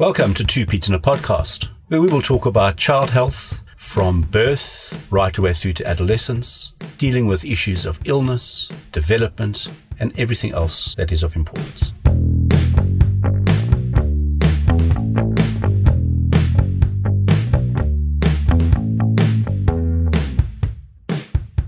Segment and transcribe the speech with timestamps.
[0.00, 4.22] Welcome to Two Peds in a Podcast, where we will talk about child health from
[4.22, 9.68] birth right away through to adolescence, dealing with issues of illness, development,
[9.98, 11.92] and everything else that is of importance.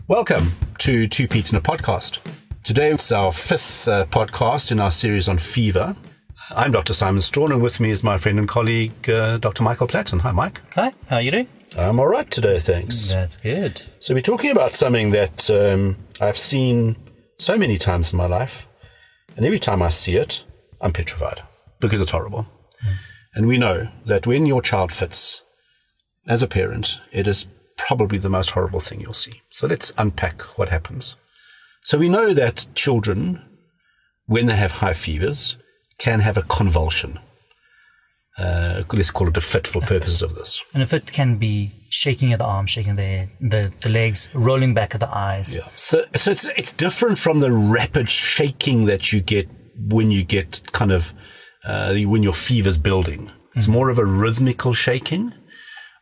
[0.08, 2.16] Welcome to Two Peds in a Podcast.
[2.64, 5.94] Today it's our fifth uh, podcast in our series on fever.
[6.54, 6.92] I'm Dr.
[6.92, 9.62] Simon Strawn, and with me is my friend and colleague, uh, Dr.
[9.62, 10.20] Michael Platten.
[10.20, 10.60] Hi, Mike.
[10.74, 11.48] Hi, how are you doing?
[11.79, 13.10] I'm all right today, thanks.
[13.10, 13.82] That's good.
[14.00, 16.96] So, we're talking about something that um, I've seen
[17.38, 18.68] so many times in my life,
[19.34, 20.44] and every time I see it,
[20.82, 21.43] I'm petrified
[21.80, 22.46] because it's horrible.
[22.84, 22.96] Mm.
[23.34, 25.40] And we know that when your child fits,
[26.26, 27.46] as a parent, it is
[27.79, 29.40] probably the most horrible thing you'll see.
[29.48, 31.16] So, let's unpack what happens.
[31.82, 33.42] So, we know that children,
[34.27, 35.56] when they have high fevers,
[36.02, 37.20] can have a convulsion.
[38.36, 40.60] Uh, let's call it a fit for purposes of this.
[40.74, 44.74] And a fit can be shaking of the arms, shaking the, the, the legs, rolling
[44.74, 45.54] back of the eyes.
[45.54, 45.68] Yeah.
[45.77, 50.72] So, so it's, it's different from the rapid shaking that you get when you get
[50.72, 51.12] kind of,
[51.64, 53.30] uh, when your fever's building.
[53.55, 55.34] It's mm more of a rhythmical shaking.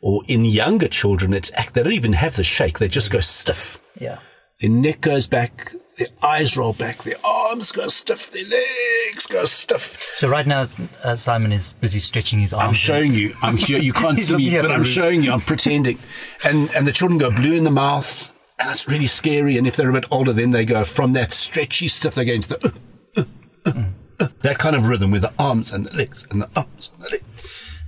[0.00, 3.78] Or in younger children, it's they don't even have the shake; they just go stiff.
[4.00, 4.20] Yeah.
[4.60, 8.89] Their neck goes back, their eyes roll back, their arms go stiff, their legs
[9.28, 10.11] go stiff.
[10.14, 10.66] So right now,
[11.03, 12.69] uh, Simon is busy stretching his arms.
[12.69, 13.34] I'm showing you.
[13.42, 13.78] I'm here.
[13.78, 15.33] You can't see me, but I'm showing you.
[15.33, 15.98] I'm pretending.
[16.44, 19.56] And and the children go blue in the mouth, and it's really scary.
[19.56, 22.14] And if they're a bit older, then they go from that stretchy stuff.
[22.14, 22.75] they go into the
[23.16, 23.25] uh,
[23.66, 23.83] uh,
[24.20, 27.05] uh, that kind of rhythm with the arms and the legs and the arms and
[27.05, 27.25] the legs.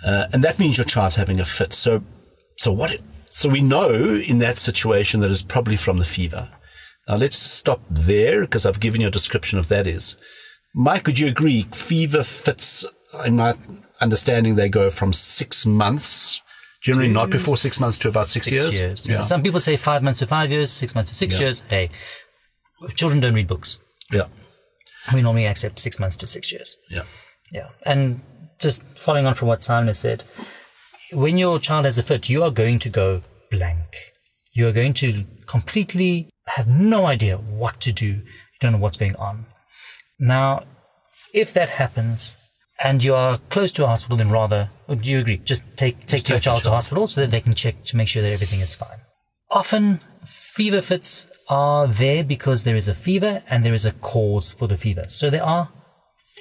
[0.04, 1.72] Uh, and that means your child's having a fit.
[1.72, 2.02] So,
[2.56, 2.92] so what?
[2.92, 6.50] It, so we know in that situation that it's probably from the fever.
[7.08, 10.16] Now let's stop there because I've given you a description of that is.
[10.74, 11.66] Mike, would you agree?
[11.72, 12.84] Fever fits,
[13.24, 13.54] in my
[14.00, 16.40] understanding, they go from six months,
[16.80, 18.78] generally not before six months to about six, six years.
[18.78, 19.06] years.
[19.06, 19.20] Yeah.
[19.20, 21.40] Some people say five months to five years, six months to six yeah.
[21.40, 21.62] years.
[21.68, 21.90] Hey,
[22.94, 23.78] children don't read books.
[24.10, 24.26] Yeah.
[25.12, 26.76] We normally accept six months to six years.
[26.88, 27.02] Yeah.
[27.52, 27.68] Yeah.
[27.84, 28.22] And
[28.58, 30.24] just following on from what Simon has said,
[31.12, 33.96] when your child has a fit, you are going to go blank.
[34.54, 38.06] You are going to completely have no idea what to do.
[38.06, 38.22] You
[38.60, 39.46] don't know what's going on.
[40.22, 40.62] Now,
[41.34, 42.36] if that happens
[42.80, 45.38] and you are close to a hospital, then rather, do you agree?
[45.38, 47.96] Just take, take Just your take child to hospital so that they can check to
[47.96, 48.98] make sure that everything is fine.
[49.50, 54.52] Often, fever fits are there because there is a fever and there is a cause
[54.52, 55.06] for the fever.
[55.08, 55.70] So there are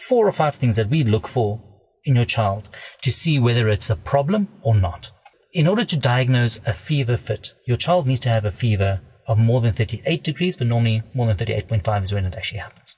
[0.07, 1.59] four or five things that we look for
[2.05, 2.69] in your child
[3.01, 5.09] to see whether it's a problem or not.
[5.53, 9.39] In order to diagnose a fever fit, your child needs to have a fever of
[9.39, 12.95] more than 38 degrees, but normally more than 38.5 is when it actually happens.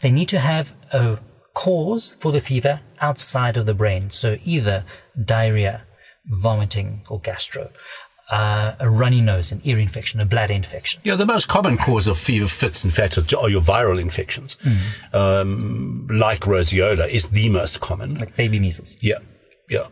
[0.00, 1.18] They need to have a
[1.54, 4.10] cause for the fever outside of the brain.
[4.10, 4.84] So either
[5.24, 5.82] diarrhea,
[6.26, 7.70] vomiting, or gastro.
[8.28, 11.00] Uh, a runny nose, an ear infection, a bladder infection.
[11.04, 14.56] Yeah, the most common cause of fever fits, in fact, are your viral infections.
[14.64, 15.14] Mm.
[15.14, 18.16] Um, like roseola is the most common.
[18.16, 18.96] Like baby measles.
[19.00, 19.18] Yeah.
[19.68, 19.88] Yeah.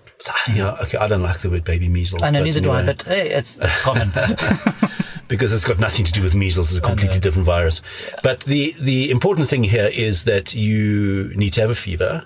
[0.52, 0.76] Yeah.
[0.82, 0.98] Okay.
[0.98, 2.22] I don't like the word baby measles.
[2.22, 2.82] I know, neither anyway.
[2.82, 4.12] do I, but hey, it's, it's common.
[5.28, 6.70] because it's got nothing to do with measles.
[6.70, 7.82] It's a completely different virus.
[8.06, 8.20] Yeah.
[8.22, 12.24] But the, the important thing here is that you need to have a fever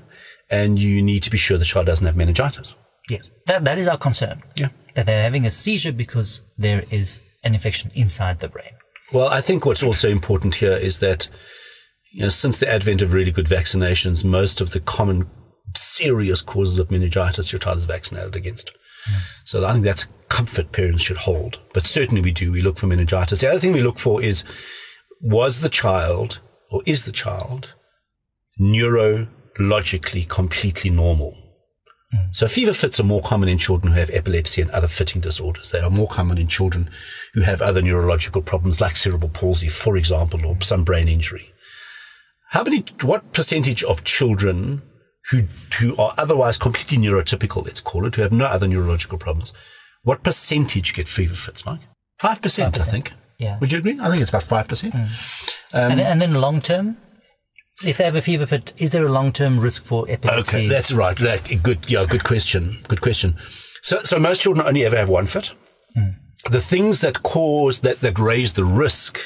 [0.51, 2.75] and you need to be sure the child doesn't have meningitis.
[3.09, 3.31] Yes.
[3.47, 4.43] That, that is our concern.
[4.57, 4.69] Yeah.
[4.95, 8.73] That they're having a seizure because there is an infection inside the brain.
[9.13, 11.29] Well, I think what's also important here is that,
[12.13, 15.31] you know, since the advent of really good vaccinations, most of the common
[15.99, 18.71] serious causes of meningitis your child is vaccinated against.
[19.45, 21.61] So I think that's comfort parents should hold.
[21.73, 22.53] But certainly we do.
[22.53, 23.41] We look for meningitis.
[23.41, 24.45] The other thing we look for is
[25.21, 27.75] was the child or is the child
[28.61, 31.37] neurologically completely normal?
[32.33, 35.71] So fever fits are more common in children who have epilepsy and other fitting disorders.
[35.71, 36.89] They are more common in children
[37.35, 41.53] who have other neurological problems like cerebral palsy, for example, or some brain injury.
[42.51, 44.81] How many, what percentage of children
[45.31, 45.43] who,
[45.79, 49.53] who are otherwise completely neurotypical, let's call it, who have no other neurological problems,
[50.03, 51.81] what percentage get fever fits, Mike?
[52.21, 52.81] 5%, 5%.
[52.81, 53.13] I think.
[53.39, 53.59] Yeah.
[53.59, 53.99] Would you agree?
[54.01, 54.93] I think it's about 5%.
[54.93, 54.95] Mm.
[55.75, 56.97] Um, and, and then long term,
[57.85, 60.57] if they have a fever fit, is there a long term risk for epilepsy?
[60.57, 61.17] Okay, that's right.
[61.17, 62.79] Good, yeah, good question.
[62.89, 63.37] Good question.
[63.83, 65.53] So, so most children only ever have one fit.
[65.97, 66.17] Mm.
[66.51, 69.21] The things that cause that that raise the risk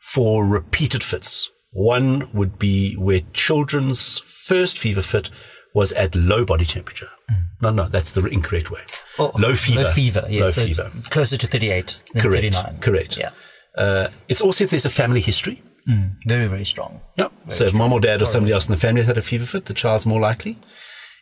[0.00, 1.50] for repeated fits.
[1.78, 5.30] One would be where children's first fever fit
[5.74, 7.10] was at low body temperature.
[7.30, 7.44] Mm.
[7.62, 8.80] No, no, that's the incorrect way.
[9.18, 9.82] Oh, low fever.
[9.82, 10.40] Low fever, yes.
[10.40, 10.90] Low so fever.
[11.10, 12.78] Closer to 38 than correct, 39.
[12.80, 13.18] Correct.
[13.18, 13.30] Yeah.
[13.76, 15.62] Uh, it's also if there's a family history.
[15.88, 17.00] Mm, very, very strong.
[17.16, 17.28] Yeah.
[17.50, 19.66] so if mom or dad or somebody else in the family had a fever fit,
[19.66, 20.58] the child's more likely.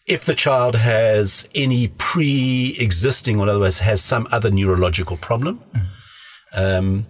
[0.06, 5.62] if the child has any pre-existing, or in other words, has some other neurological problem,
[6.52, 7.06] um,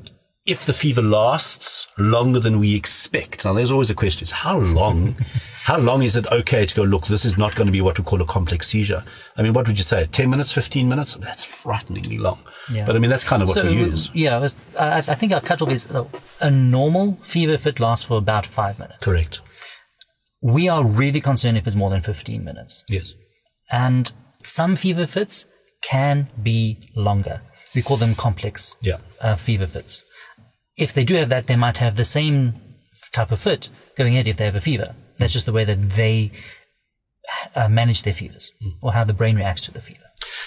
[0.46, 3.44] if the fever lasts longer than we expect.
[3.44, 5.16] Now, there's always a question: is how long?
[5.64, 6.82] how long is it okay to go?
[6.82, 9.04] Look, this is not going to be what we call a complex seizure.
[9.36, 10.06] I mean, what would you say?
[10.12, 11.14] Ten minutes, fifteen minutes?
[11.16, 12.38] That's frighteningly long.
[12.72, 12.86] Yeah.
[12.86, 14.10] But I mean, that's kind of what So, we use.
[14.14, 16.04] yeah, was- I, I think our cutoff is uh,
[16.40, 18.98] a normal fever fit lasts for about five minutes.
[19.00, 19.40] Correct.
[20.42, 22.84] We are really concerned if it's more than 15 minutes.
[22.88, 23.14] Yes.
[23.70, 24.12] And
[24.44, 25.46] some fever fits
[25.82, 27.40] can be longer.
[27.76, 28.96] We call them complex Yeah.
[29.20, 30.02] uh, fever fits.
[30.76, 32.54] If they do have that, they might have the same
[33.12, 34.94] type of fit going ahead if they have a fever.
[35.18, 36.32] That's just the way that they
[37.54, 38.50] uh, manage their fevers
[38.82, 40.00] or how the brain reacts to the fever.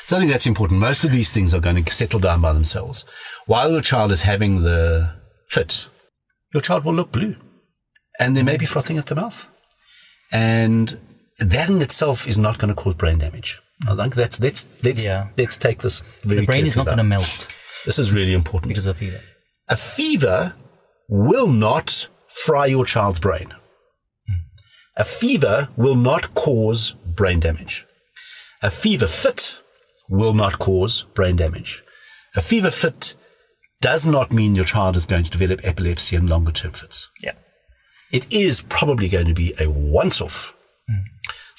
[0.05, 0.79] So I think that's important.
[0.79, 3.05] Most of these things are going to settle down by themselves.
[3.45, 5.13] While your child is having the
[5.47, 5.87] fit,
[6.53, 7.35] your child will look blue
[8.19, 9.45] and they may be frothing at the mouth.
[10.31, 10.99] And
[11.39, 13.59] that in itself is not going to cause brain damage.
[13.87, 15.27] I think that's, let's, let's, Yeah.
[15.37, 17.47] let's take this The brain is not going to melt
[17.85, 18.67] This is really important.
[18.69, 19.21] because of fever.
[19.69, 20.53] A fever
[21.07, 23.53] will not fry your child's brain.
[24.97, 27.85] A fever will not cause brain damage.
[28.61, 29.55] A fever fit
[30.09, 31.83] will not cause brain damage.
[32.35, 33.15] A fever fit
[33.79, 37.07] does not mean your child is going to develop epilepsy and longer term fits.
[37.23, 37.33] Yeah.
[38.11, 40.53] It is probably going to be a once off.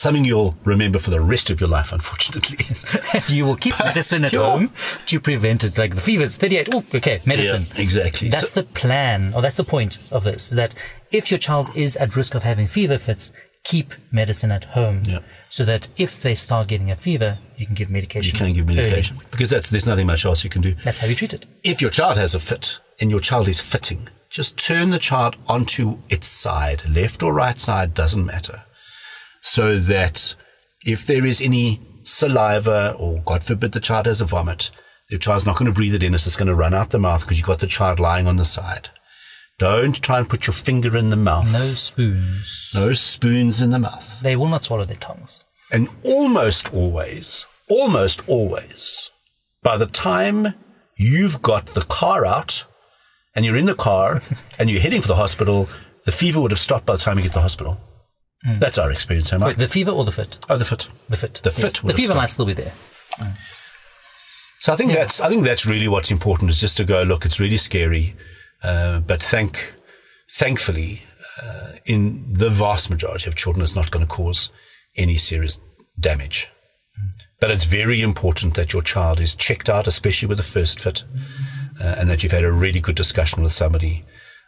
[0.00, 2.56] Something you'll remember for the rest of your life, unfortunately.
[2.68, 2.86] Yes.
[3.30, 4.72] you will keep medicine at home
[5.04, 5.76] to prevent it.
[5.76, 6.68] Like the fever's 38.
[6.74, 7.66] Oh, okay, medicine.
[7.74, 8.30] Yeah, exactly.
[8.30, 10.74] That's So- the plan, or that's the point of this, that
[11.10, 13.30] if your child is at risk of having fever fits,
[13.62, 15.02] keep medicine at home.
[15.04, 15.18] Yeah.
[15.50, 18.32] So that if they start getting a fever, you can give medication.
[18.34, 18.76] you can give early.
[18.76, 20.74] medication because that's, there's nothing much else you can do.
[20.82, 21.44] That's how you treat it.
[21.62, 25.36] if your child has a fit and your child is fitting, just turn the child
[25.46, 28.62] onto its side, left or right side, doesn't matter.
[29.40, 30.34] So that
[30.84, 34.70] if there is any saliva or God forbid the child has a vomit,
[35.08, 36.98] the child's not going to breathe it in, it's just going to run out the
[36.98, 38.90] mouth because you've got the child lying on the side.
[39.58, 41.52] Don't try and put your finger in the mouth.
[41.52, 42.70] No spoons.
[42.74, 44.20] No spoons in the mouth.
[44.22, 45.44] They will not swallow their tongues.
[45.70, 49.10] And almost always, almost always,
[49.62, 50.54] by the time
[50.96, 52.64] you've got the car out
[53.34, 54.22] and you're in the car
[54.58, 55.68] and you're heading for the hospital,
[56.06, 57.78] the fever would have stopped by the time you get to the hospital.
[58.44, 59.46] That's our experience, Emma.
[59.46, 60.38] Wait, the fever or the fit?
[60.48, 60.88] Oh, the fit.
[61.08, 61.34] The fit.
[61.42, 61.60] The Yes.
[61.78, 62.16] fit The fever stopped.
[62.16, 62.72] might still be there.
[64.60, 67.24] So I think that's I think that's really what's important is just to go look.
[67.24, 68.14] It's really scary,
[68.62, 69.74] uh, but thank
[70.30, 71.02] thankfully,
[71.42, 74.50] uh, in the vast majority of children, it's not going to cause
[74.96, 75.58] any serious
[75.98, 76.48] damage.
[77.40, 81.04] But it's very important that your child is checked out, especially with the first fit,
[81.80, 84.04] uh, and that you've had a really good discussion with somebody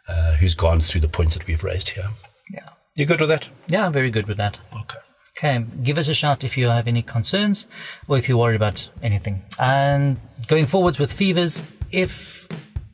[0.07, 2.09] uh, who's gone through the points that we've raised here.
[2.51, 2.69] Yeah.
[2.95, 3.49] You good with that?
[3.67, 4.59] Yeah, I'm very good with that.
[4.71, 4.99] Okay.
[5.35, 7.65] Okay, give us a shout if you have any concerns
[8.07, 9.41] or if you're worried about anything.
[9.57, 12.47] And going forwards with fevers, if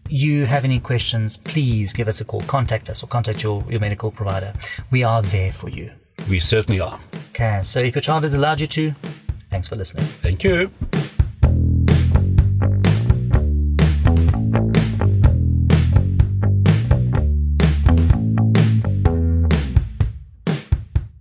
[0.08, 2.42] you have any questions, please give us a call.
[2.44, 4.54] Contact us or contact your, your medical provider.
[4.90, 5.92] We are there for you.
[6.30, 7.00] We certainly are.
[7.32, 8.94] Okay, so if your child has allowed you to,
[9.50, 10.06] thanks for listening.
[10.06, 10.72] Thank you.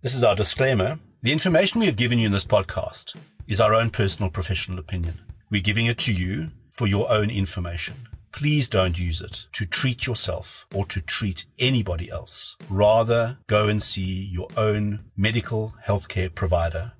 [0.00, 0.98] This is our disclaimer.
[1.22, 3.14] The information we have given you in this podcast
[3.46, 5.20] is our own personal professional opinion.
[5.48, 7.94] We're giving it to you for your own information.
[8.32, 12.56] Please don't use it to treat yourself or to treat anybody else.
[12.68, 16.92] Rather, go and see your own medical healthcare provider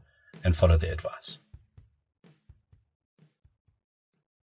[0.45, 1.39] and follow their advice.